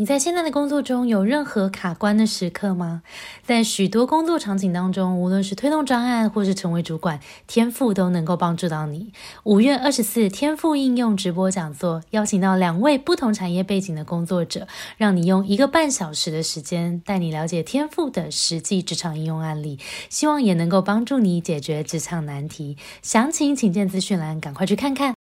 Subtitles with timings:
[0.00, 3.02] 你在现在的工作中有任何卡关的时刻吗？
[3.44, 9.12] 在许多工作场景当中，无论是推动专案或是成为主管，天赋都能够帮助到你。
[9.44, 14.66] 五月二十四，天赋应用直播讲座，邀请到两位不同产业背景的工作者，
[14.96, 19.78] 让你用一个半小时的时间，带你了解天赋的实际职场应用案例，
[20.08, 22.78] 希望也能够帮助你解决职场难题。
[23.02, 25.19] 详情请见资讯栏，赶快去看看。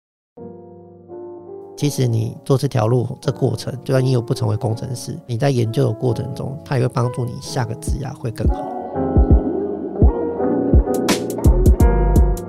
[1.77, 8.65] 其实你做这条路，这过程，就算你有不成为工程师，你在研究的过程中，它也会帮助你下个职涯会更好。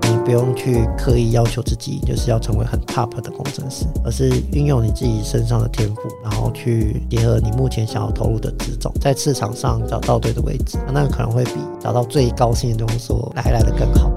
[0.04, 14.12] 你不用去刻意要求自己，就是要成为很 top 的工程师，而是运用你自己身上的天赋，然后去结合你目前想要投入的职种，在市场上找到对的位置，那可能会比找到最高薪的工作来来的更好。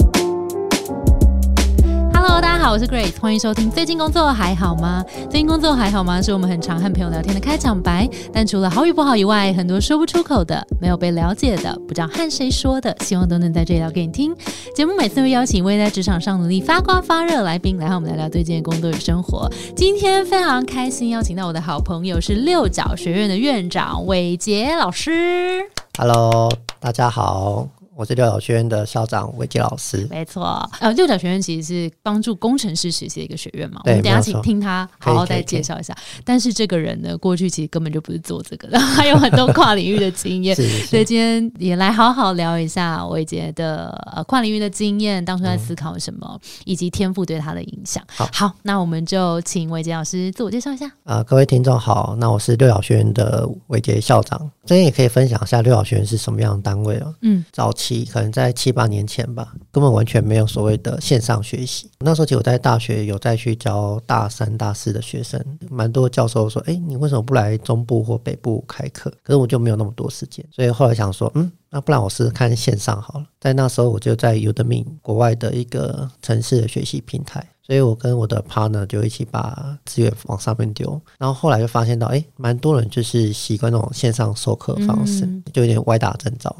[2.60, 3.70] 好，我是 Grace，欢迎收听。
[3.70, 5.02] 最近工作还好吗？
[5.30, 6.20] 最近工作还好吗？
[6.20, 8.06] 是我们很常和朋友聊天的开场白。
[8.32, 14.34] 但除了好与不好以外，很多说不出口的、没有被了解的、不知道和谁说的，希望都能在这里聊给你听。
[14.74, 19.48] 节目每次会邀请一位在职场上努力发光发热来宾来和我们聊聊最近的工作与生活。
[19.76, 25.62] 今天非常开心邀请到我的好朋友是六角学院的院长韦杰老师。
[25.96, 27.68] Hello，大家好。
[27.98, 30.70] 我是六角学院的校长韦杰老师，没错。
[30.78, 33.80] 呃，六角学院其实是帮助工程师实习的一个学院嘛。
[33.86, 35.92] 我们等下请听他好好再介绍一下。
[36.24, 40.54] 但是这个人呢，过去其实根本就不是做这个的， 还有很多跨领域的经验。
[40.54, 48.00] 所以今天也来好好聊一下韦杰的呃跨领域的经验，当初在思考什么，以及天赋对他的影响。
[48.32, 50.88] 好，那我们就请韦杰老师自我介绍一下。
[51.02, 54.48] 啊，各位听众好，那我是六角学院的韦杰校长。
[54.68, 57.14] 这边也可以分享一下六小学院是什么样的单位哦。
[57.22, 61.90] 嗯，早期可能在七八年前吧，根本完全没有所谓的线上学习。
[62.00, 77.42] 那时候其实我在大学有再去教大三、大四的学生，蛮多教授说：“哎，你为什么不来中部或北部开课？”可是我就没有那么多时间，所以后来想说：“嗯，那不然我试试看线上好了。”在那时候我就在 Udemy 国外的一个城市的学习平台。
[77.68, 86.56] 所以我跟我的 partner 就一起把资源往上面丢，然后后来就发现到，哎，蛮多人就是习惯那种线上授课方式，就有点歪打正着。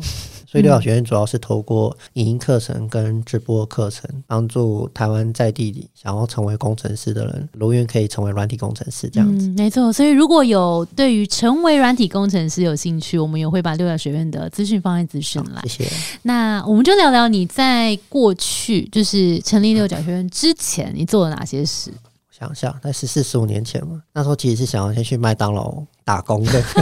[0.51, 9.47] 所以六角学院主要是透过影音课程跟直播课程，帮助台湾在地里想要成为工程师的人，如愿可以成为软体工程师这样子。
[9.51, 15.69] 没错，所以如果有对于成为软体工程师有兴趣，我们也会把六角学院的资讯放在资讯栏。
[15.69, 15.91] 谢谢。
[16.23, 21.93] 那我们就聊聊你在过去就是成立六角学院之前，你做了哪些事？
[22.31, 26.65] 想一下在十四十五年前嘛，那时候其实是想要先去麦当劳打工的。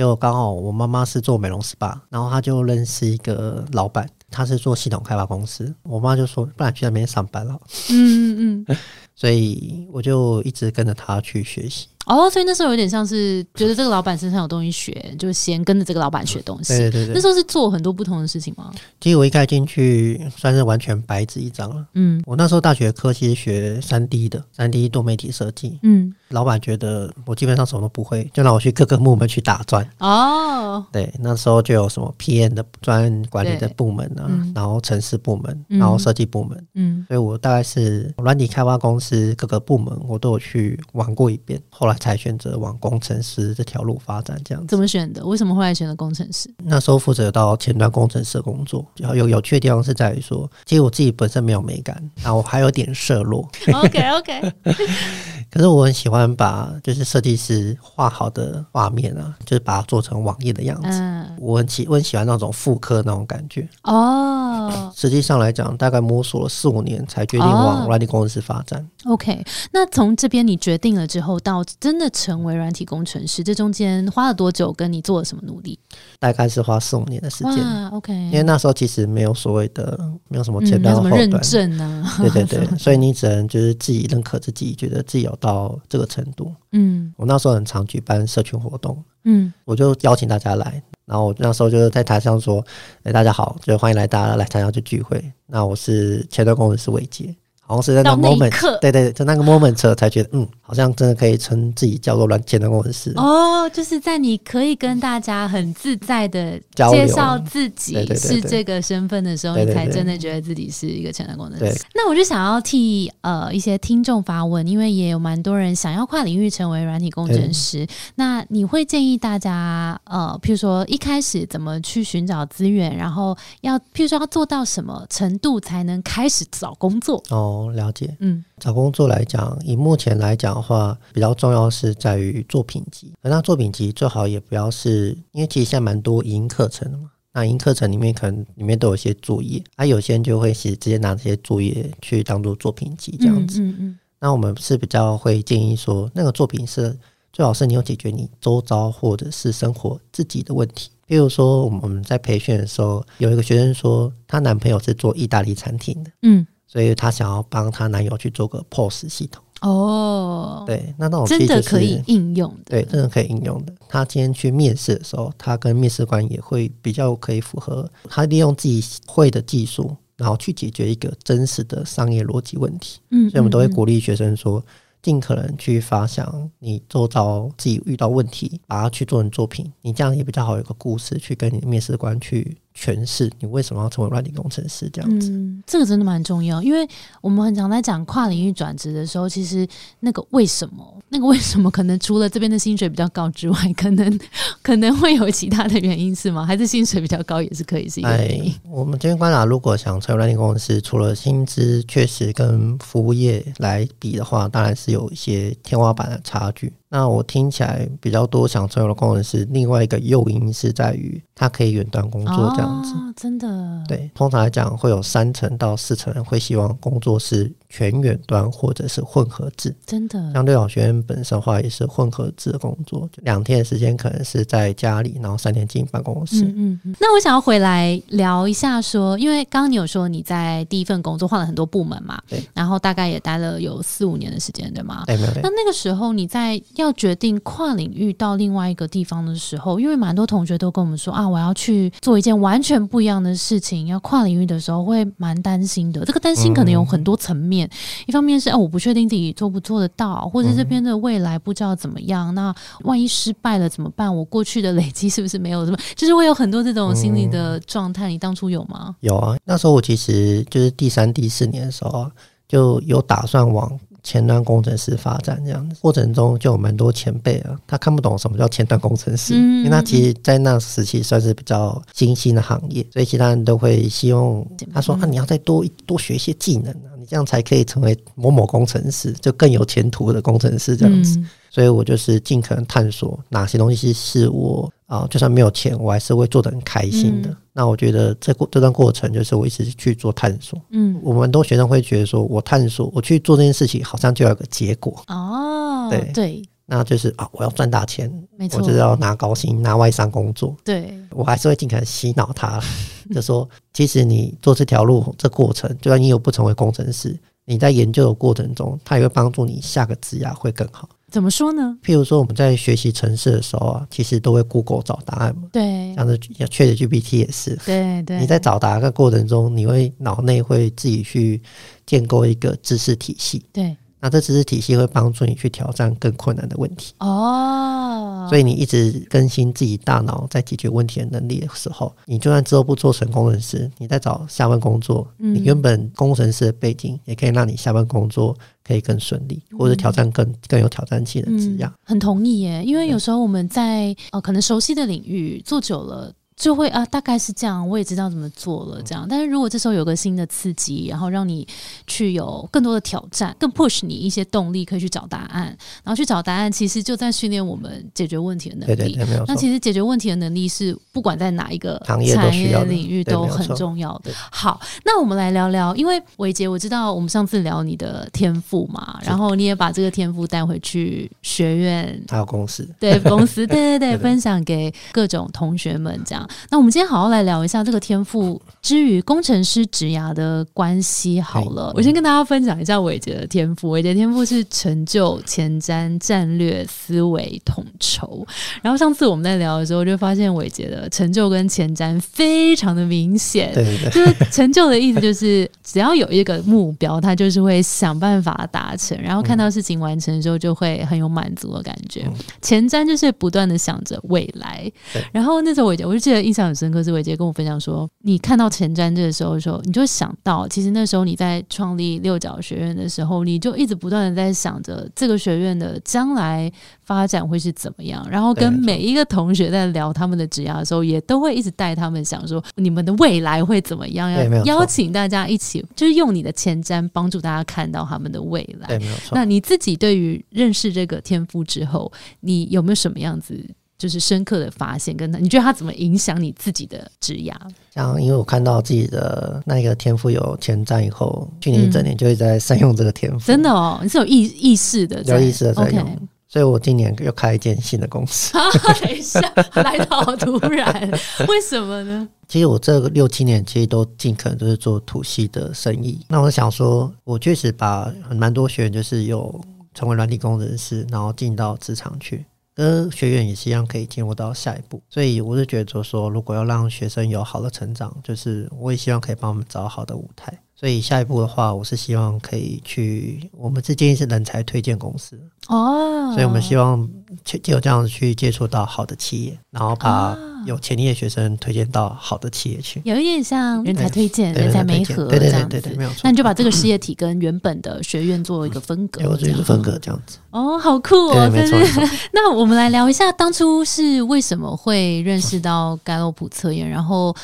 [0.00, 5.74] 就刚好我妈妈是做美容 SPA，然后她就认识一个老板，他是做系统开发公司。
[5.82, 7.54] 我妈就说：“不然去那边上班了。”
[7.92, 8.76] 嗯嗯嗯，
[9.20, 11.88] 所以我就一直跟着他去学习。
[12.06, 16.76] 哦，所以那时候有点像是觉得这个老板身上有东西学，就先跟着这个老板学东西。
[16.76, 18.72] 对对对，那时候是做很多不同的事情吗？
[19.00, 21.86] 其实我一开进去算是完全白纸一张了。
[21.94, 25.78] 嗯，我那时候大学科其实学三 D 的，三 D 多媒体设计。
[25.82, 29.88] 嗯，老板觉得我基本上什么都不会，就让我去各个部门去打转。
[29.98, 36.66] 哦，对，那时候就有什么 PM 的专管理的部门啊，然后城市部门，然后设计部门。
[36.74, 41.62] 嗯，所以我大概是软体开发公司各个部门我都有去玩过一遍。
[41.70, 41.96] 后来。
[42.00, 45.22] 才选择往工程师这条路发展，这样子怎么选的？
[45.26, 46.50] 为什么后来选择工程师？
[46.64, 53.46] 那时候负责到前端工程师的工作，然后有有趣的地方是在于说，其实我自己本身没有美感，然后还有点色弱。
[53.74, 54.52] OK OK。
[55.50, 60.88] 可是我很喜欢把就是设计师画好的画面啊，就是把它做成网页的样子。
[60.88, 63.68] 嗯，我很喜我很喜欢那种复刻那种感觉。
[63.82, 68.88] 哦，实际上来讲，大概摸索了四五年才决定往软体公司发展。
[69.06, 74.72] OK，那从这边你决定了之后，到真的成为软体工程师，这中间花了多久？
[74.72, 75.76] 跟你做了什么努力？
[76.20, 77.88] 大概是花四五年的时间。
[77.90, 82.14] OK，因为那时候其实没有所谓的没有什么前端后端认证啊。
[82.18, 85.36] 对对对， 所以你只能就是自己认可自己，觉得自己有。
[85.40, 92.62] 到这个程度，嗯，我那时候很常举办社群活动，嗯，我就邀请大家来，然后我那时候就是在台上说，
[93.04, 95.32] 哎，大家好，就欢迎来大家来参加这聚会。
[95.46, 97.34] 那我是前端工程师伟杰。
[97.70, 103.12] 好像是在那 moment，对对，在那个 moment 车才觉得，嗯，好像真的可以称自己叫做软件的工程师。
[103.14, 111.80] 哦，就是在你可以跟大家很自在的介绍自己是这个身份的时候，你才真的觉得自己是一个前端工程师。
[111.94, 117.86] 那我就想要替呃一些听众发问，因为也有蛮多人想要跨领域成为软体工程师。
[118.16, 127.22] 那你会建议大家呃，譬如说一开始怎么去寻找资源，然后要譬如说要做到什么程度才能开始找工作？
[127.30, 127.58] 哦。
[127.60, 128.16] 哦，了解。
[128.20, 133.12] 嗯，找工作来讲，以目前来讲的话，比较重要是在于作品集。
[133.22, 137.10] 那作品集最好也不要是，因为其实现在蛮多影音课程的嘛。
[137.32, 143.60] 那影音课程里面可能里面都有一些作业，啊，有些人就会是直接拿这些作业去当做作品集这样子。
[143.60, 143.98] 嗯嗯。
[144.18, 146.96] 那我们是比较会建议说，那个作品是
[147.32, 150.90] 最好是你有解决你周遭或者是生活自己的问题。
[151.06, 159.42] 比如说，我们在培训的时候，有一个学生说，她男朋友是做意大利餐厅的，嗯，所以她想要帮她男友去做个 POS 系统。
[159.62, 163.74] 哦，对，那那种真的可以应用的，对，真的可以应用的。
[163.88, 173.00] 他今天去面试的时候，他跟面试官也会比较可以符合，他利用自己会的技术，然后去解决一个真实的商业逻辑问题。
[173.10, 174.62] 嗯，所以我们都会鼓励学生说。
[175.02, 182.54] 尽可能去发想你做到自己遇到问题，把它去做成作品，你这样也比较好，有个故事去跟你的面试官去。
[182.76, 185.30] 诠释你为什么要成为软体工程师这样子，
[185.66, 186.86] 这个真的蛮重要，因为
[187.20, 189.66] 我们很常在讲跨领域转职的时候，其实
[190.00, 194.20] 那个为什么，那个为什么，可能除了这边的薪水比较高之外，可能
[194.62, 196.46] 可能会有其他的原因是吗？
[196.46, 198.54] 还是薪水比较高也是可以是一个原因？
[198.68, 206.72] 我们这边观察，如果想成为软体工程师，除了薪资确实跟服务业来比的话，当然是有一些天花板的差距。
[206.92, 213.84] 那我听起来比较多想成为的工程师，另外一个诱因是在于他可以远端工作这样子，真的。
[213.86, 220.32] 对，通常来讲会有三成到四成人会希望工作是全远端或者是混合制，真的。
[220.34, 226.44] 像对老学院本身的话也是混合制的工作，两天的时间可能是在家里，然后三天进办公室。
[226.44, 226.96] 嗯嗯。
[227.00, 235.04] 那我想要回来聊一下，说因为刚刚你有说你在第一份工作换了很多部门嘛，对，然后大概也待了有四五年的时间，对吗？
[235.06, 235.32] 对，没有。
[235.42, 246.04] 那那个时候你在要决定跨领域到另外一个地方的时候，因为蛮多同学都跟我们说啊，我要去做一件完全不一样的事情，要跨领域的时候会蛮担心的。
[246.04, 247.59] 这个担心可能有很多层面，
[248.06, 252.34] 一方面是哎，我不确定自己做不做得到，或者这边的未来不知道怎么样。
[252.34, 254.14] 那万一失败了怎么办？
[254.14, 255.78] 我过去的累积是不是没有什么？
[255.96, 258.08] 就是会有很多这种心理的状态。
[258.08, 258.94] 你当初有吗？
[259.00, 262.10] 有啊，那时候我其实就是第三、第四年的时候
[262.46, 263.78] 就有打算往。
[264.02, 274.42] 前端工程师发展这样子过程中，就有蛮多前辈啊，他看不懂什么叫前端工程师，因为他其实，在那时期算是比较新兴的行业，所以其他人都会希望
[274.72, 276.74] 他说啊，你要再多多学一些技能
[277.10, 281.20] 这样才可以成为某某工程师，就更有前途的工程师这样子。
[281.50, 287.36] 所以我就是尽可能探索哪些东西是我啊，就算没有钱，我还是会做的很开心的。
[287.52, 290.56] 那我觉得这过这段过程，就是我一直去做探索。
[290.70, 295.02] 嗯，我们很多学生会觉得说，我探索，我去做这件事情，好像就要有个结果。
[295.08, 296.42] 哦，对对，
[296.72, 298.08] 那就是啊，我要赚大钱，
[298.38, 300.56] 我就是要拿高薪，拿外商工作。
[300.64, 302.62] 对，我还是会尽可能洗脑他，
[303.12, 310.88] 就说，其实你做这条路，这过程，就算你有不成为工程师，你在研究的过程中，它也会帮助你下个职涯会更好。
[311.10, 311.76] 怎么说呢？
[311.82, 315.48] 譬如说，我们在学习城市的时候啊，其实都会 Google 找答案嘛。
[315.50, 317.58] 对，像是 ChatGPT 也是。
[317.66, 318.20] 对对。
[318.20, 321.42] 你在找答案的过程中，你会脑内会自己去
[321.84, 323.44] 建构一个知识体系。
[323.52, 323.76] 对。
[324.00, 341.72] 那这知识体系会帮助你去挑战更困难的问题哦，所以你一直更新自己大脑在解决问题的能力的时候，你就算之后不做成工程师，你在找下份工作，你原本工程师的背景也可以让你下份工作可以更顺利，或者挑战更更有挑战性的质量。
[341.84, 346.12] 很同意耶，因为有时候我们在呃可能熟悉的领域做久了。
[346.40, 348.82] 就会啊，大概是这样，我也知道怎么做了。
[348.82, 351.46] 这样，但是如果这时候有个新的刺激，然后让你
[351.86, 355.48] 去有更多的挑战，更 push 你一些动力，可以去找答案，
[355.84, 358.74] 然后去找答案，其实就在训练我们解决问题的能力。
[358.74, 364.10] 对对，没有那其实解决问题的能力是不管在哪一个行业、产业领域都很重要的。
[364.32, 376.26] 好，那我们来聊聊，因为伟杰，我知道我们上次聊你的天赋嘛，然后你也把这个天赋带回去学院，还有公司，对公司，对对 对，分享给各种同学们这样。
[376.50, 381.20] 那我们今天好好来聊一下这个天赋之于工程师职涯的关系。
[381.20, 383.70] 好了，我先跟大家分享一下伟杰的天赋。
[383.70, 388.26] 伟杰天赋是成就、前瞻、战略、思维、统筹。
[388.62, 393.52] 然后上次我们在聊的时候，就发现伟杰的成就跟前瞻非常的明显。
[393.52, 398.96] 对对对，就是成就的意思，就是只要有一个目标，他就是会想办法达成。
[399.02, 402.06] 然后看到事情完成的时候，就会很有满足的感觉。
[402.40, 404.70] 前瞻就是不断的想着未来。
[405.12, 406.19] 然后那时候伟杰，我就记得。
[406.20, 416.50] 得印象很深刻，是伟杰跟我分享说，你看到前瞻这个时候的时候，你就想到，其实那时候你在创立六角学院的时候，你就一直不断的在想着这个学院的将来
[416.82, 424.10] 发展会是怎么样，然后跟每一个同学在聊他们的职业的时候，也都会一直带他们想说，你们的未来会怎么样？
[424.10, 428.68] 要邀请大家一起，就是用你的前瞻帮助大家看到他们的未来。
[428.68, 429.10] 对，没有错。
[429.12, 433.38] 那你自己对于认识这个天赋之后，你有没有什么样子？
[433.80, 437.32] 就是深刻的发现，跟他，你觉得他怎么影响你自己的职涯？
[437.74, 443.26] 像因为我看到自己的那个天赋有前瞻以后，去年一整年就会在善用这个天赋。
[443.26, 445.98] 真的哦，你是有意意识的，有意识的在用。
[446.28, 448.34] 所以我今年又开一间新的公司。
[448.82, 449.18] 等一下，
[449.54, 450.90] 来的好突然，
[451.26, 452.06] 为什么呢？
[452.28, 455.98] 其实我这六七年其实都尽可能都是做土系的生意。
[456.06, 459.40] 那我想说，我确实把很蛮多学员就是有
[459.74, 462.24] 成为软体工程师，然后进到职场去。
[462.54, 470.42] 跟，学院也是一样可以进入到下一步，所以我是觉得说，如果要让学生有好的成长，就是我也希望可以帮我们找好的舞台。
[470.60, 476.86] 所以下一步的话，我是希望可以去，我们是建议是人才推荐公司哦，所以我们希望
[477.24, 480.14] 就就有这样去接触到好的企业，然后把
[480.44, 486.00] 有潜力的学生推荐到好的企业去，有一点像人才推荐、人才媒合这样子，没有错。
[486.04, 490.18] 那你就把这个事业体跟原本的学院做一个分隔，做一个分隔这样子。
[490.28, 491.30] 哦，好酷哦！
[491.32, 491.58] 没错。
[492.12, 497.16] 那我们来聊一下，当初是为什么会认识到盖洛普测验，然后。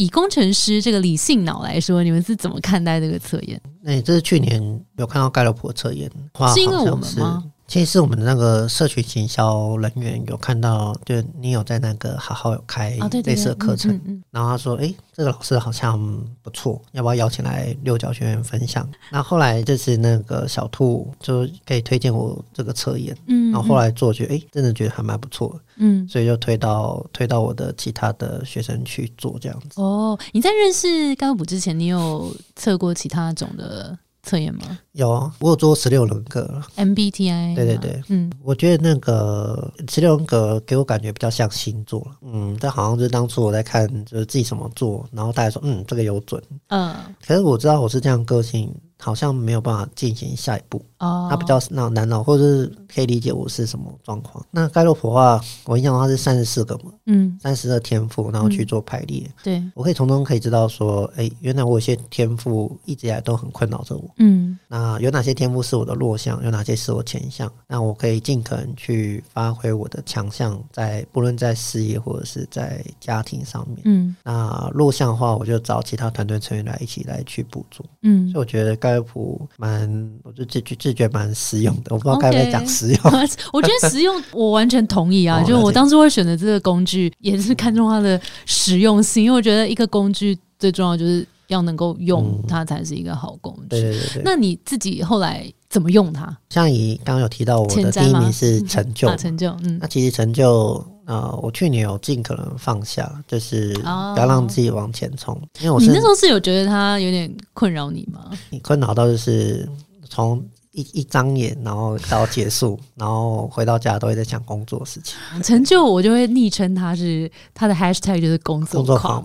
[0.00, 3.60] 以工程师这个理性脑来说，你们是怎么看待这个测验？
[3.82, 4.58] 那这是去年
[4.96, 6.10] 有看到盖洛普测验，
[6.54, 7.44] 是因为我们吗？
[7.70, 13.92] 其实是我们的那个社群行销人员有看到，就你有在那个好好有开类似的课程，
[14.32, 15.96] 然后他说：“哎，这个老师好像
[16.42, 29.80] 不错，要不要邀请来六角学院分享？”那后来就是那个小兔就可以推荐我这个测验，嗯，然后后来做觉得哎，真的觉得还蛮不错，嗯，所以就推到推到我的其他的学生去做这样子。
[29.80, 33.96] 哦，你在认识高普之前，你有测过其他种的？
[34.30, 34.78] 测验吗？
[34.92, 37.56] 有啊，我有做十六人格，MBTI。
[37.56, 46.94] 对对对，嗯，我觉得那个十六人格给我感觉比较像星座，嗯，这好像就是当初我在看，就是自己怎么做，然后大家说，嗯，这个有准，嗯，
[47.26, 48.72] 可是我知道我是这样个性。
[49.00, 54.44] 好像没有办法进行下一步哦，他比较那难脑，或者是可以理解我是什么状况。
[54.50, 59.26] 那盖洛普的话，我印象中他是三十四个嘛，嗯，三十个天赋，然后去做排列。
[59.42, 64.04] 对，我可以从中可以知道说，哎，原来我有些天赋一直以来都很困扰着我。
[64.18, 67.50] 嗯，那有哪些天赋是我的弱项，有哪些是我强项？
[67.66, 73.78] 那我可以尽可能去发挥我的强项，在不论在事业或者是在家庭上面。
[73.84, 77.82] 嗯，那弱项的话，我就找其他团队成员来一起来去补足。
[78.02, 78.89] 嗯，所以我觉得盖。
[78.90, 81.94] 盖普蛮，我就自觉自觉蛮实用的。
[81.94, 82.98] 我不知道该不该讲实用。
[83.52, 85.42] 我觉得实用，我完全同意啊。
[85.46, 93.68] 就我当初会选择这个工具，也是看中它的实用性，因为我觉得一个工具最重要就是要能够用它才是一个好工具。
[93.68, 94.22] 对对对。
[94.24, 96.36] 那你自己后来怎么用它？
[96.48, 99.50] 像你刚刚有提到我的第一名是成就，成就。
[99.62, 100.84] 嗯，那其实成就。
[101.10, 105.36] 啊，我去年有尽可能放下，就是不要让自己往前冲。
[105.58, 108.30] 因为我你那时候是有觉得他有点困扰你吗？
[108.50, 109.68] 你困扰到就是
[110.08, 110.40] 从
[110.70, 115.16] 一一张眼，然后到结束， 然后回到家都会在想工作的事情。
[115.42, 119.24] 成就我就会昵称他是他的 hashtag 就是工作工作狂，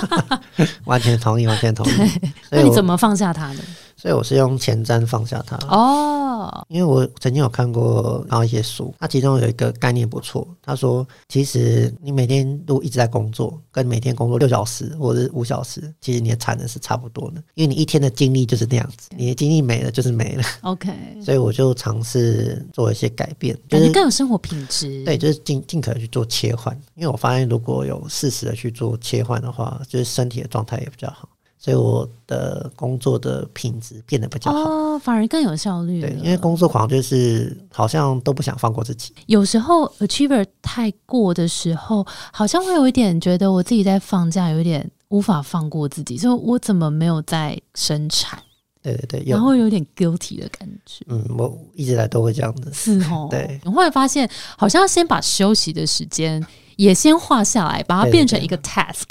[0.84, 1.90] 完全同意，完全同意。
[2.50, 3.60] 那你怎么放下他呢？
[4.06, 10.46] 所以我是用前瞻放下它哦，因为我曾经有看过然后一些书，它其中有一个概念不错。
[10.62, 20.44] 他说，其实你每天都一直在工作，跟每天工作六小时或者是五小时，其实你的产能是差不多的，因为你一天的精力就是那样子，你的精力没了就是没了。
[20.60, 20.88] OK，
[21.20, 25.04] 所以我就尝试做一些改变，就是更有生活品质。
[25.04, 31.28] 对，就是尽尽可能去做切换，因为我发现如果有适时的去做切换的话，就是身体的状态也比较好。
[31.58, 36.00] 所以我的工作的品质变得比较好，反而更有效率。
[36.00, 39.12] 对，因为工作狂就是好像都不想放过自己。
[39.26, 48.38] 有时候 achiever 太过的时候，好像会有一点觉得我自己在放假，有点无法放过自己，就我怎么没有在生产？
[48.82, 51.04] 对对对，然后有点 guilty 的感觉。
[51.08, 52.70] 嗯，我一直来都会这样子。
[52.72, 53.60] 是哦，对。
[53.64, 56.40] 我后来发现，好像要先把休息的时间。
[56.76, 59.04] 也先画下来，把它变成一个 task，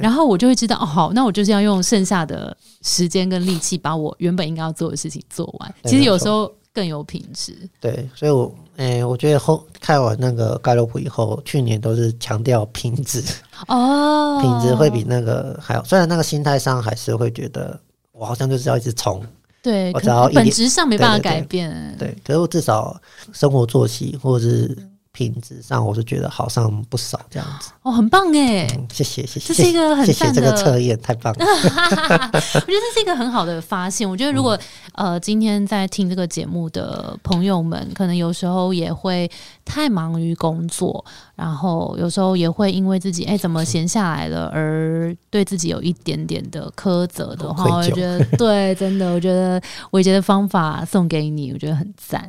[0.00, 5.74] 然后我就会知道哦，好，那我就是要用剩下的时间跟力气，把我原本应该要做的事情做完。
[5.84, 7.54] 其实有时候更有品质。
[7.80, 13.22] 对，所以我，诶，我觉得后看完那个盖洛普以后，去年都是强调品质
[13.68, 15.84] 哦，品质会比那个还要。
[15.84, 17.78] 虽然那个心态上还是会觉得
[18.12, 19.22] 我好像就是要一直冲，
[19.62, 21.94] 对，我只要本质上没办法改变。
[21.98, 22.98] 对，可是我至少
[23.34, 24.74] 生活作息或者是。
[25.12, 27.70] 品质上，我是觉得好上不少这样子。
[27.82, 28.66] 哦，很棒哎！
[28.90, 31.44] 谢谢谢谢，这是一个很谢谢这个测验，太棒了。
[31.44, 34.08] 我觉得这是一个很好的发现。
[34.08, 34.58] 我觉得如果
[34.94, 39.30] 呃今天在听这个节目的朋友们，可能有时候也会
[39.66, 41.04] 太忙于工作，
[41.36, 52.26] 然后有时候也会因为自己哎怎么闲下来了，而对自己有一点点的苛责的话，我觉得对，真的，我觉得伟杰的方法送给你，我觉得很赞。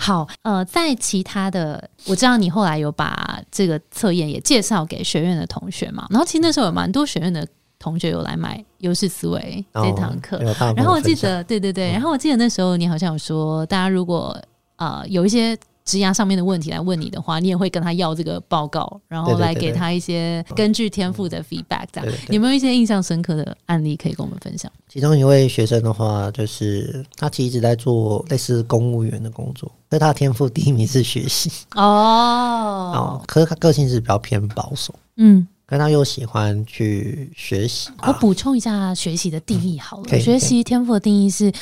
[0.00, 2.16] 好，呃，在其他的我。
[2.24, 6.06] 知道你后来有把这个测验也介绍给学院的同学嘛？
[6.10, 7.46] 然后其实那时候有蛮多学院的
[7.78, 10.38] 同学有来买优势思维这堂课。
[10.76, 14.36] 然后我记得，对对对，然后我记得那时候你好像有说，大家如果
[14.76, 15.56] 呃有一些。
[15.84, 21.86] 质押上面的问题来问你的话，你也会跟他要这个报告，然后来给他一些根据天赋的 feedback。
[21.92, 24.70] 这样有没有一些印象深刻的案例可以跟我们分享？
[24.88, 31.82] 其中一位学生的话，就是他其实一直在做类似公务员的工作，所以他的天赋第一名是学习哦
[32.94, 37.90] 哦，可是他个性是比较偏保守，嗯，可他又喜欢去学习。
[38.02, 41.52] 我补充一下学习的定义好了，学习天赋的定义是。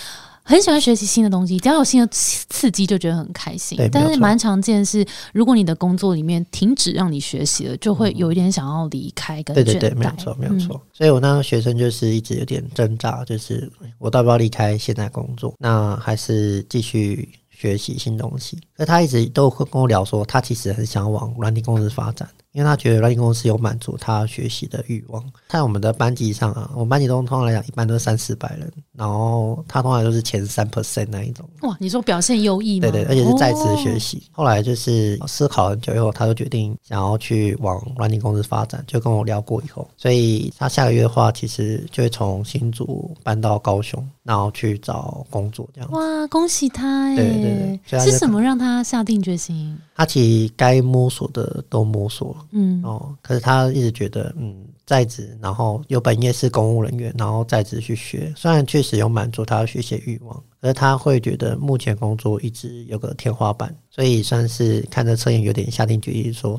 [0.44, 3.78] 很喜欢学习新的东西，只要有新的刺激就觉得很开心。
[3.92, 9.42] 但是蛮常见是，如果你的工作里面停止让你学习了，就会有一点想要离开。
[9.44, 10.80] 对对对，没有错，没有错。
[10.92, 18.58] 所以我那个学生就是一直有点挣扎，就是我要不要离开现在工作，那还是继续学习新东西？
[18.76, 22.28] 那他一直都会跟我聊说，他其实很想往软体公司发展。
[22.52, 25.23] 因为他觉得软件公司有满足他学习的欲望。
[25.49, 31.49] 在我们的班级上啊，我们班级中通常来讲，一般都是三四百人，然后他通常都是前三 percent 那一种。
[31.62, 32.90] 哇，你说表现优异吗？
[32.90, 34.23] 对对，而且是在职学习。
[34.30, 45.90] 后来就是思考很久以后，他就决定想要去往软件公司发展，就跟我聊过以后，所以他下个月的话，其实就会从新竹搬到高雄，然后去找工作这样。
[45.92, 47.14] 哇，恭喜他！
[47.14, 49.76] 对对对，是什么让他下定决心？
[50.02, 52.47] 他其实该摸索的都摸索了。
[52.50, 54.52] 嗯哦，可是他一直觉得，嗯，
[54.85, 66.57] 在职，然后有本业是公务人员，然后在职去学，虽然确实有满足他的学习欲望，可是他会觉得目前工作一直有个天花板，所以算是看着测验有点下定决心说，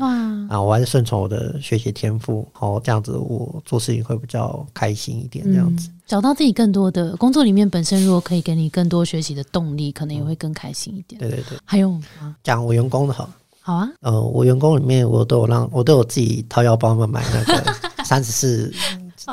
[0.49, 11.17] 啊，我还是顺从我的学习天赋，好这样子我做事情会比较开心一点，这样子找到自己更多的工作里面本身如果可以给你更多学习的动力，可能也会更开心一点。
[11.17, 11.97] 对对对，还有
[12.43, 13.29] 讲我员工的好。
[13.65, 18.73] 好啊，呃，我员工里面我都有让我都有自己掏腰包们买那个三十四，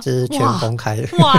[0.02, 1.34] 这是全公开的哇，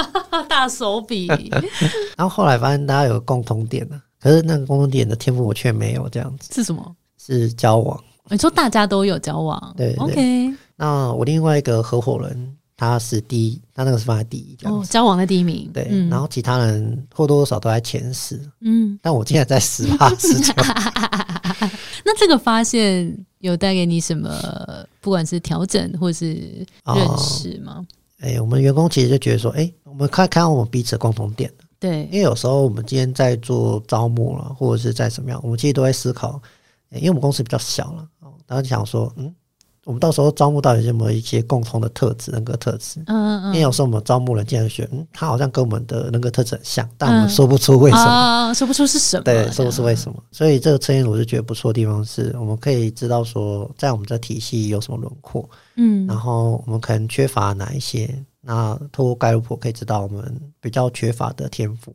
[0.48, 1.26] 大手笔。
[2.16, 6.48] 然后后来发现大家有共同点呢，可是那个共同点的天赋我却没有这样子。
[6.54, 6.94] 是什么？
[7.18, 7.98] 是交往。
[8.28, 10.54] 你说大家都有交往，对，OK。
[10.76, 15.68] 那我另外一个合伙人他是第一，他那个是放在第一，哦，交往的第一名。
[15.74, 20.54] 对，然后其他人或多或少都在前十，嗯，但我竟然在十八十九。
[22.04, 24.30] 那这个发现有带给你什么？
[25.00, 26.34] 不管是调整或是
[26.86, 27.86] 认识吗？
[28.20, 36.40] 哎，我们员工其实就觉得说，哎，我们看看我们彼此的共同点对，因为有时候我们今天在做招募了，或者是在什么样，我们其实都在思考，
[36.90, 38.08] 因为我们公司比较小了，
[38.46, 39.34] 然后就想说，嗯。
[39.84, 43.00] 我们到时候招募到底有没有一些共同的特质、人格特质？
[43.06, 50.22] 嗯嗯因为有时候我们招募人进来选，嗯，他好像跟我们的人格特质很像，但我们说不出为什么，说不出是什么，对，说不出为什么。
[50.30, 61.94] 所以这个测验我是觉得不错的地方是，我们可以知道说，在我们这体系有什么轮廓，嗯，然后我们可能缺乏哪一些，那透过盖洛普可以知道我们比较缺乏的天赋。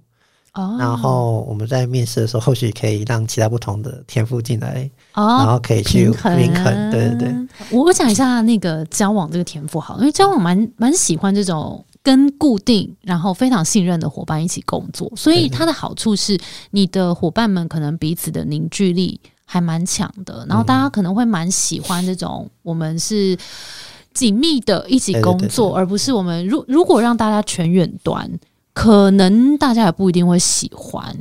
[0.80, 6.92] 然后我们在面试的时候，或许可以让其他不同的天赋进来，哦然后可以去平衡。
[6.92, 7.36] 对对对，
[7.72, 16.40] 我讲一下那个交往这个天赋好，因为交往蛮蛮喜欢这种跟固定然后非常信任的伙伴一起工作，所以它的好处是
[16.72, 23.38] 你的伙伴们可能彼此的凝聚力还蛮强的，然后大家可能会蛮喜欢这种我们是
[24.14, 28.32] 紧密的一起工作，而不是我们如如果让大家全远端。
[28.76, 31.18] 可能大家也不一定会喜欢，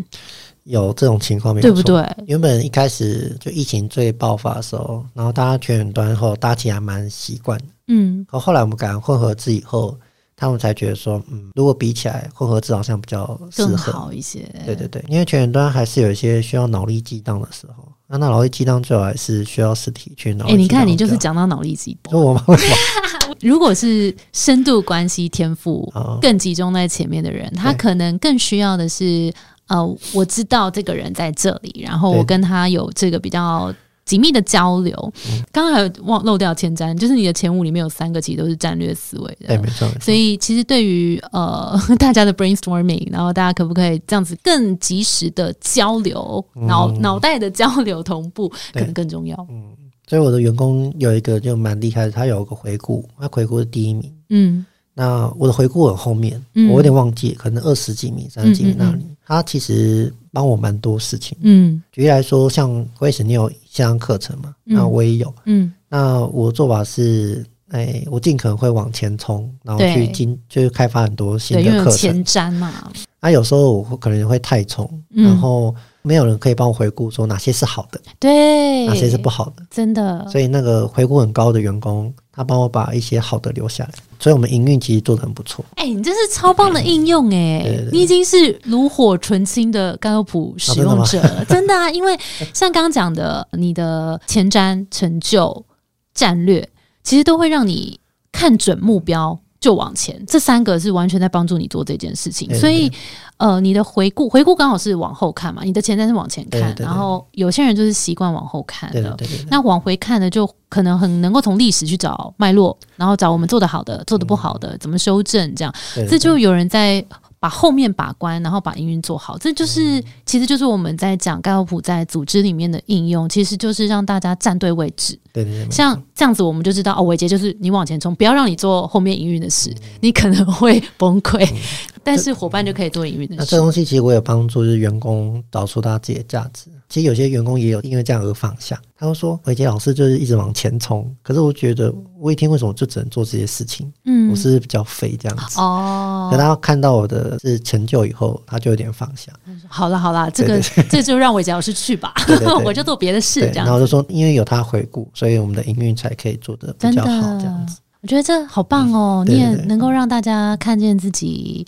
[0.65, 2.05] 有这种情况，对不对？
[2.27, 9.97] 原本一开始就疫情最爆发的时候，然后大家全员端后，大家其实还蛮习惯嗯，可后来我们改混合制以后，
[10.35, 13.93] 他们才觉得说，嗯，如果比起来，混合制好像比较适合。
[13.93, 14.41] 好一些。
[14.67, 20.47] 对对对，因为全员端还是有一些需要脑力激荡的时候，那那脑力激荡最好还是需要实体去脑。
[20.47, 22.45] 哎，你看，你就是讲到脑力激荡，我吗？
[23.41, 29.33] 如果是深度关系天赋更集中在前面的人，他可能更需要的是，
[29.69, 33.73] 呃，我知道这个人在这里，然后我跟他有这个比较
[34.05, 35.13] 紧密的交流。
[35.51, 39.89] 刚刚还有忘漏掉前瞻，就是你的前五里面有三个其实都是战略思维的，对，没错。
[40.01, 49.35] 所以其实对于呃大家的 brainstorming，然后大家可不可以这样子更及时的交流，脑脑袋的交流同步，可能更重要。
[49.51, 49.74] 嗯，
[50.07, 54.13] 所以我的员工有一个就蛮厉害的，他有一个回顾，他回顾是第一名。
[54.31, 54.65] 嗯。
[54.97, 56.41] 那我的回顾很后面，
[56.71, 61.37] 我有点忘记，可能二十几名、三十几名那里，他其实帮我蛮多事情。
[61.41, 64.55] 嗯，举例来说，像威斯，你有线上课程嘛？
[64.63, 65.35] 那我也有。
[65.47, 71.97] 嗯，那我做法是，哎，我尽可能会往前冲，然后去进，就是开发很多新的课程。
[71.97, 72.93] 前瞻嘛。
[73.21, 80.29] 那有时候我可能会太冲，然后没有人可以帮我回顾说哪些是好的，对，哪些是不好的，真的。
[80.31, 82.15] 所以那个回顾很高的员工。
[82.37, 85.65] 他帮我把一些好的留下来，所以我们营运其实做的很不错。
[85.77, 87.65] 哎，你这是超棒的应用哎！
[87.93, 91.89] 你已经是炉火纯青的盖洛普使用者， 真的啊！
[91.89, 92.19] 因为
[92.53, 95.65] 像刚刚讲的，你的前瞻、成就、
[96.13, 96.69] 战略，
[97.05, 98.01] 其实都会让你
[98.33, 99.39] 看准目标。
[99.65, 102.55] 就往前，这三个是完全在帮助你做这件事情。
[102.55, 102.93] 所以，
[103.39, 109.17] 呃，你的回顾回顾刚好是往后看嘛，你的前瞻是往前看，然后有些人就是习惯往后看的。
[109.49, 115.75] 那往回看的，就可能很能够从历史去找脉络，然后找我们做的好的、做的不好的，怎么修正，这样。
[116.11, 117.03] 这就有人在。
[117.41, 125.13] 把后面把关，然后把营运做好，这就是其实就是我们在讲盖洛普在组织里面的应用，其实就是让大家站对位置。
[125.31, 131.49] 对对对，像这样子，我们就知道哦，伟杰就是你往前冲，不要让你做后面营运的事，你可能会崩溃。
[132.07, 133.37] 但是伙伴就可以做营运的事。
[133.39, 136.67] 那这东西其实我有帮助，就是员工找出他自己的价值。
[136.87, 138.79] 其实有些员工也有因为这样而放下。
[138.97, 143.91] 他会说：“伟杰老师就是一直往前冲，可是我觉得我一天为什么就只能做这些事情？
[144.05, 146.29] 嗯，我是比较废这样子哦。
[146.31, 149.33] 等他看到我的是成就以后，他就有点放下。
[149.67, 152.15] 好了好了，这个这就让伟杰老师去吧，
[152.65, 153.41] 我就做别的事。
[153.41, 157.39] 这样，然后就说，因为有他回顾，所以我们的营运才可以做的比较好。
[157.39, 159.25] 这样子，我觉得这好棒哦！
[159.27, 161.67] 你也能够让大家看见自己。”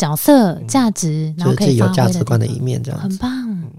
[0.00, 3.30] 角色价值，然后可以有价值观的一面，这样很棒。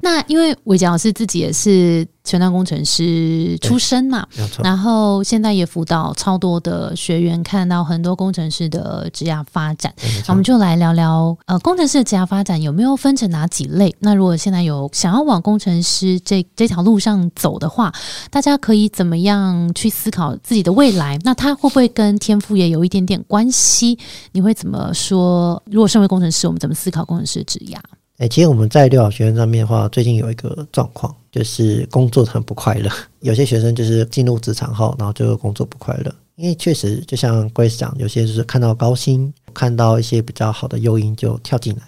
[0.04, 2.08] 那因为韦杰老师自己也是。
[2.23, 4.25] 全端工程师出身嘛，
[4.63, 9.93] 然后现在也辅导超多的学员，看到很多工程师的职业发展。
[10.27, 13.93] 那我们就来聊聊，呃，工程师的职业发展有没有分成哪几类？
[13.99, 17.91] 那如果现在有想要往工程师这这条路上走的话，
[18.29, 21.17] 大家可以怎么样去思考自己的未来？
[21.23, 23.97] 那他会不会跟天赋也有一点点关系？
[24.31, 25.62] 你会怎么说？
[25.65, 27.77] 如果身为工程师，我们怎么思考工程师的职业？
[28.21, 32.88] 哎，其实我们在六好学院上面的话，最近有一个状况，就是工作很不快乐。
[33.21, 41.81] 有些学生就是进入职场后，然后就工作不快乐，因为确实就像 Grace 讲，有些就是看到高薪，看到一些比较好的诱因就跳进来，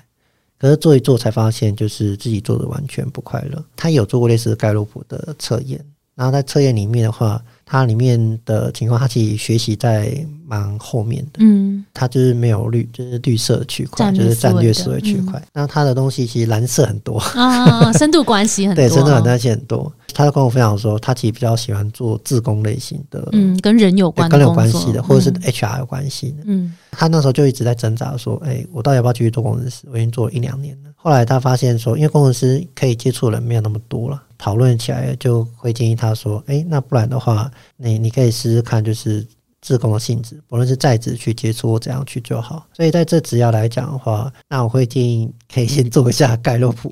[0.57, 3.63] 可是做一做才发现，就是自己做的完全不快乐。
[3.75, 5.79] 他有做过类似盖洛普的测验，
[6.15, 7.39] 然后在测验里面的话。
[7.65, 15.41] 它里面的情况，它其实学习在蛮后面的，嗯，它就是没有绿，就是绿色区块，就是战略思维区块。
[15.53, 19.91] 那它的东西其实蓝色很多啊， 深度关系很多，对，深度关系很多。
[20.15, 26.43] 他跟我分享说，他其实比较喜欢做自工类型的，嗯，跟人有关、跟人有关系的，或者是 HR 有关系的。
[26.45, 29.87] 嗯，他那时候就一直在挣扎，说，哎，我到底要不要继续做工程师？
[29.91, 30.91] 我已经做了一两年了。
[30.95, 34.21] 后来他发现说，因为工程师可以接触的人没有那么多了。
[34.37, 39.25] 讨论起来就会建议他说：“哎，那不然的话，你你可以试试看，就是
[39.61, 42.67] 自工的性质，不论是在职去接触或怎样去就好。
[42.73, 46.91] 所以在这职要来讲的话，那我会建议可以先做一下盖洛普。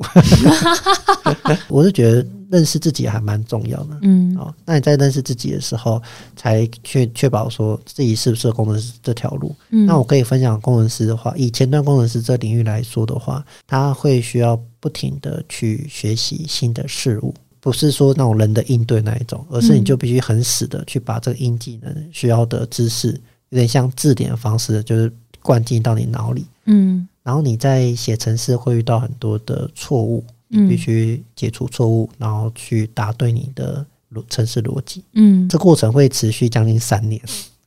[1.68, 4.00] 我是觉得认识自己还蛮重要的。
[4.02, 6.02] 嗯，哦，那你在认识自己的时候，
[6.36, 9.56] 才确确保说自己是不是工程师这条路。
[9.70, 14.60] 那我可以分享工程师的话，以前端工程师这领域来说的话，他会需要。
[14.82, 23.10] 不停的去学习新的事物，不是说那种人的应对那一种，而是你就必须很死的去把这个硬技能需要的知识，
[23.50, 25.10] 有点像字典的方式，就是
[25.42, 26.44] 灌进到你脑里。
[26.66, 35.04] 嗯，然后你在写程式会遇到很多的错误，你必须解除错误，然后去答对你的逻程式逻辑。
[35.14, 37.22] 嗯，这过程会持续将近三年。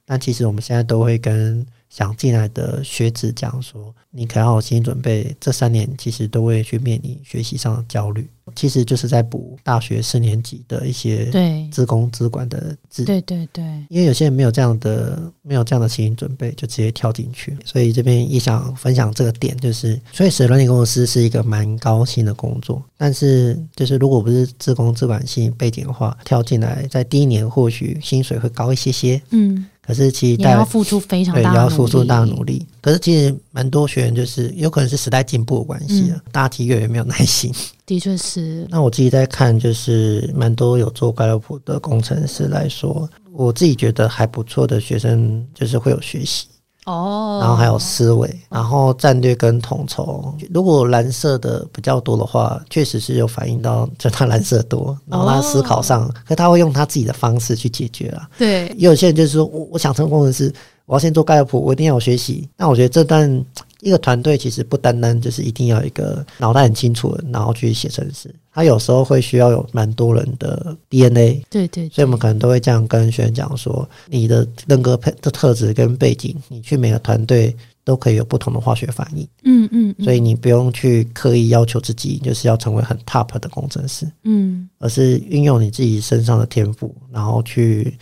[0.04, 1.64] 但其实我们现在都会跟。
[1.94, 29.64] 想进来的学子讲说，你可要有心理准备，这三年其实都会去面临学习上的焦虑，其实就是在补大学四年级的一些对自工资管的字，对对对，因为有些人没有这样的没有这样的心理准备，就直接跳进去，所以这边也想分享这个点，就是所以使软件工程师是一个蛮高薪的工作，但是就是如果不是自工资管系背景的话，跳进来在第一年或许薪水会高一些些，嗯。
[29.86, 32.66] 可是其实也要付出非常大，也要付出大努力。
[32.80, 37.52] 可是其实蛮多学员就是有可能是时代进步的关系啊，大家其实越来越没有耐心。
[37.86, 38.66] 的确是。
[38.70, 46.46] 那我自己在看，就是蛮多有做盖洛普的工程师来说，我自己觉得还不错的学生，就是会有学习。
[46.84, 50.34] 哦，然后还有思维，然后战略跟统筹。
[50.52, 58.28] 如果蓝色的比较多的话，确实是有反映到就他蓝色多，然后他思考上，可他会用他自己的方式去解决啊。
[58.38, 60.52] 对，也有些人就是说我我想成工程师，
[60.86, 62.48] 我要先做盖洛普，我一定要有学习。
[62.56, 63.44] 那我觉得这段。
[63.80, 71.44] 一个团队其实不单单就是一定要一个脑袋很清楚的，然后去写程式，他有时候会需要有蛮多人的 DNA。
[71.50, 79.28] 对对，所以我们可能都会这样跟学员讲说，你的人格配的特质跟背景，你去每个团队都可以有不同的化学反应。
[79.42, 84.06] 嗯嗯，所以你不用去刻意要求自己就是要成为很 top 的工程师。
[84.22, 87.92] 嗯，而是运用你自己身上的天赋，然后去。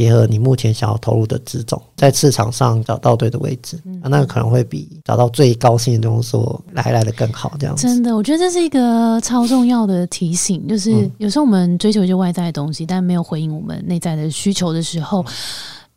[0.00, 6.38] 结合你目前想要投入的资种，在市场上找到对的位置，那可能会比找到最高兴的东西
[6.72, 7.52] 来来的更好。
[7.60, 10.66] 这样子，真的，我觉得这是一个超重要的提醒。
[10.66, 15.22] 就是有时候我们追求一些外在的东西，但没有回应我们内在的需求的时候，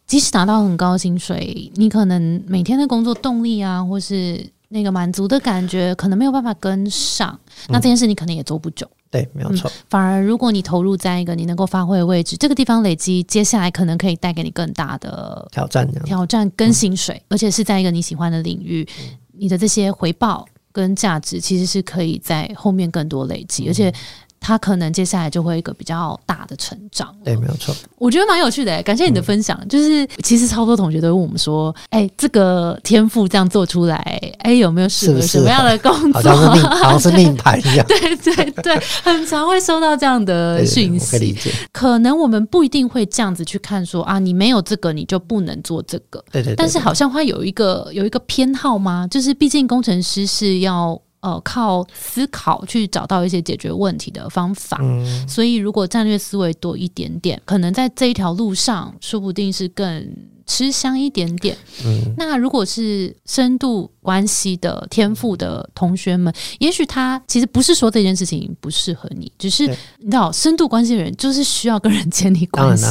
[0.06, 7.39] 即使达到很高薪水，你可能每天的工作动力啊，或是那个满足的感觉，可能没有办法跟上。
[7.70, 8.86] 那这件事你可能也做不久。
[9.13, 9.71] 对，没有错。
[9.88, 18.84] 反而，如果你投入在一个你能够发挥的位置，这个地方累积，接下来可能可以带给你更大的挑战，挑战跟薪水，而且是在一个你喜欢的领域，
[19.34, 23.93] 你的这些回报跟价值，其实是可以在后面更多累积，而且。
[24.44, 27.74] 他可能接下来就会一个比较大的成长，对，没有错。
[27.98, 29.58] 我觉得蛮有趣的，感谢你的分享。
[29.70, 33.96] 就是其实超多同学都问我们说，哎，这个天赋这样做出来，
[34.40, 36.22] 哎，有没有适合什么样的工作？
[36.22, 37.86] 好像是命，好像是命盘一样。
[37.88, 41.38] 对对对，很常会收到这样的讯息。
[41.72, 46.22] 可能我们不一定会这样子去看，说啊，你没有这个，你就不能做这个。
[46.30, 46.54] 对对。
[46.56, 49.08] 但是好像会有一个有一个偏好吗？
[49.10, 51.00] 就是毕竟工程师是要。
[51.24, 54.78] 呃，靠思考去找到一些解决问题的方法，
[55.28, 60.16] 所以如果战略思维多一点点，可能在这一条路上，说不定是更。
[60.46, 61.58] 吃香一点点。
[61.86, 69.68] 嗯，那如果是深度关系的天赋的同学们，也许他其实不是说这件事情不适合你，只是
[70.00, 72.86] 你知道，深度关系的人就是需要跟人建立关系。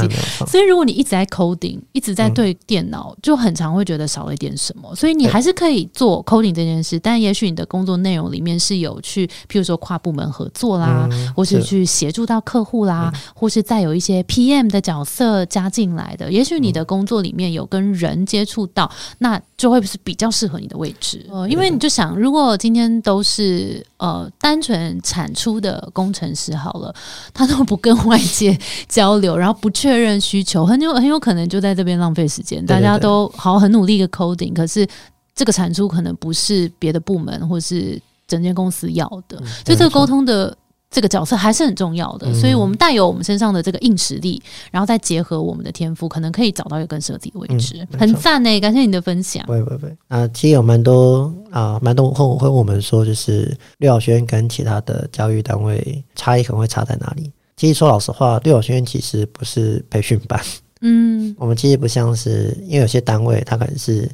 [0.47, 4.95] 所以，如果你一直在 coding，一直在对电脑，就很常会觉得少了一点什么。
[4.97, 16.33] 所以，你还是可以做 coding 这件事，但也许你的工作内容里面是有去，譬如说跨部门合作啦，或是去协助到客户啦，或是再有一些 PM 的角色加进来的。
[16.33, 17.42] 也许你的工作里面。
[17.51, 21.27] 有跟人接触到，那就会是比较适合你的位置。
[21.31, 26.95] 呃，因为你就想，如果今天都是呃单纯产出的工程师好了，
[27.33, 32.65] 他都不跟外界交流，然后不确认需求，很有很有可能就在这边浪费时间。
[32.67, 34.87] 大家都好很努力的 coding，可是
[35.35, 40.55] 这个产出可能不是别的部门或是整间公司要的，所以这个沟通的。
[40.93, 47.89] 这个角色还是很重要的，所以我们带有我们身上的这个硬实力，然后再结合我们的天赋，可能可以找到一个更适合自己的位置。
[47.99, 49.43] 很赞呢，感谢你的分享。
[49.47, 57.33] 不会不会啊，其实有蛮多啊，蛮多会会问我们说，就是六小学院跟其他的教育单位差异可能会差在哪里？
[57.57, 60.39] 其实说老实话，六小学院其实不是培训班，
[60.83, 64.07] 嗯， 我们其实不像是，因为有些单位它可能是。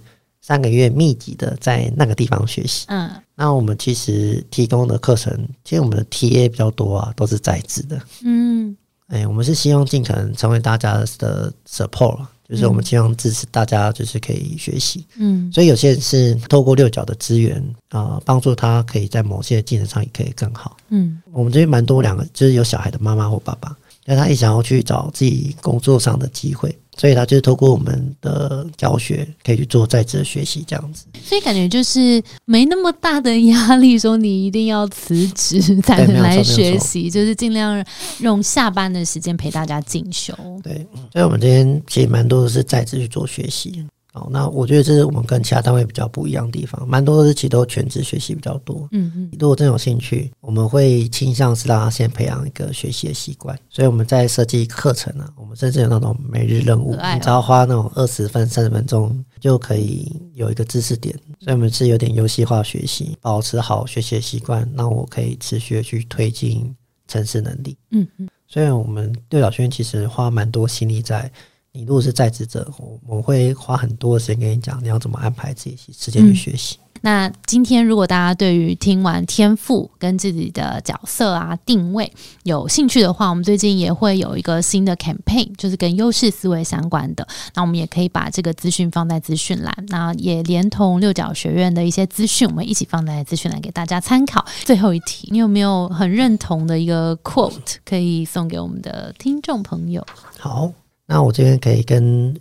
[0.49, 5.31] 三个月密集的在那个地方学习，嗯，那我们其实提供的课程，
[5.63, 8.75] 其实我们的 TA 比较多啊，都是在职的，嗯，
[9.09, 26.75] 哎，我们是希望尽可能成为大家的 support，就是我们希望支持大家，就是可以学习，嗯，所以有些人是透过六角的资源啊，帮助他可以在某些技能上也可以更好，嗯，我们这边蛮多两个，就是有小孩的妈妈或爸爸，那他也想要去找自己工作上的机会。
[26.99, 31.07] 所以他就是透过我们的教学，可以去做在职的学习，这样子。
[31.25, 37.85] 所以感觉就是没那么大的压力，说你一定要辞职才能来学习，就是尽量
[38.19, 40.35] 用下班的时间陪大家进修。
[40.63, 43.87] 对，所以我们今天其实蛮多的是在职去做学习。
[44.31, 48.89] 那我觉得这是我们跟其他单位比较不一样的地方，蛮多的其实都全职学习比较多。
[48.93, 53.59] 嗯嗯，如果真有兴趣，我们会倾向是让他先培养一个学习的习惯。
[53.69, 61.15] 所以我们在设计课程呢，我们甚至有那种每日任务，你只要花那种二十分、三十分钟就可以有一个知识点。
[61.41, 66.75] 所以我们是有点游戏化学习，保持好学习的习惯，让我可以持续的去推进
[67.07, 67.77] 城市能力。
[67.91, 71.31] 嗯嗯，所以我们六角轩其实花蛮多心力在。
[71.73, 76.79] 你如果是在职者，我我会花很多的时间跟你讲，你要怎么安排自己时间去学习。
[77.01, 87.25] 那今天如果大家对于听完天赋跟自己的角色啊定位有兴趣的话，我们最近也会有一个新的 campaign，就是跟优势思维相关的。
[87.55, 94.45] 那我们也可以把这个资讯放在资讯栏，那也连同六角学院的一些资讯，我们一起放在资讯栏给大家参考。
[94.65, 100.05] 最后一题，你有没有很认同的一个 quote 可以送给我们的听众朋友？
[100.37, 100.73] 好，
[101.09, 102.33] 那我这边可以跟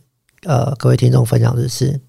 [0.43, 1.99] 呃各位听众分享的是。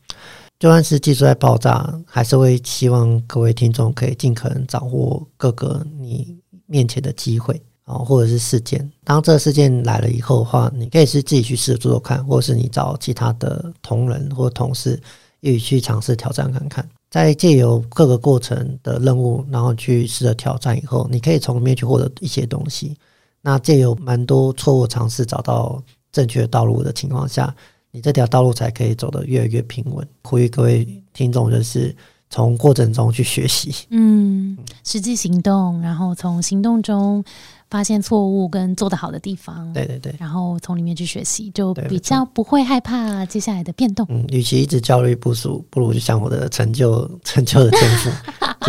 [0.61, 8.91] 就算是技术在爆炸，还是会希望各位听众可以尽可能掌握各个你面前的机会啊，或者是事件。
[9.05, 15.01] 当这个事件来了以后的话，你可以是自己去试着做做看，或者是你找其他的同仁或同事
[15.39, 16.89] 一起去尝试挑战看看。
[17.09, 22.97] 在借由各个过程的任务，然后去试着挑战以后，你可以从里面去获得一些东西。
[23.43, 25.81] 那借由蛮多错误尝试，找到
[26.13, 27.55] 正确的道路的情况下。
[27.91, 30.07] 你这条道路才可以走得越来越平稳。
[30.23, 31.97] 呼吁各位听众，就是
[32.29, 37.25] 从过程中去学习，嗯，实际行动，然后从行动中。
[37.71, 44.07] 发现错误跟做得好的地方，对对对，然后从里面去学习，就比较不会害怕接下来的变动。
[44.09, 48.11] 嗯，与其一直焦虑不足，不如就像我的成就、成就的天赋，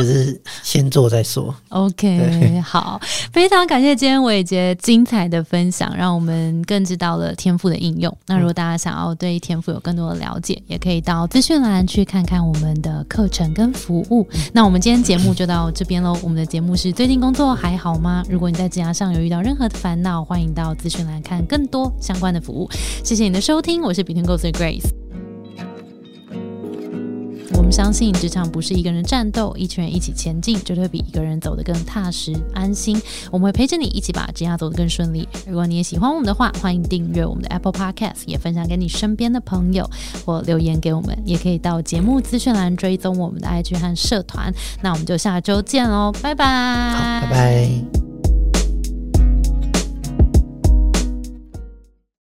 [0.03, 1.55] 就是先做再说。
[1.69, 2.99] OK，好，
[3.31, 8.15] 非常感谢今天伟杰精彩的分享，让我们更知道了天赋的应用。
[8.27, 14.27] 那如果大家想要对天赋有更多的了解，也可以到资讯栏去看看我们的课程跟服务。
[14.51, 16.17] 那我们今天节目就到这边喽。
[16.21, 18.23] 我们的节目是最近工作还好吗？
[18.29, 18.89] 如果你在职涯。
[18.99, 22.67] 上有遇到任何的烦恼，欢迎到资讯栏看更多相关的服务。
[23.01, 25.08] 谢谢你的收听，我是 Between Goals 的 Grace。
[27.53, 32.99] 我们相信职场不是一个人战斗，一群人一起前进，绝对比一个人走得更踏实安心。
[33.31, 35.27] 我们会陪着你一起把职业走得更顺利。
[35.47, 39.89] 如果你也喜欢我们的话，欢迎订阅我们的 Apple Podcast，也分享给你身边的朋友
[40.25, 44.53] 或留言给我们，也可以到节目资讯栏追踪我们的 IG 和社团。
[44.81, 46.45] 那我们就下周见喽，拜拜，
[46.91, 48.08] 好，拜拜。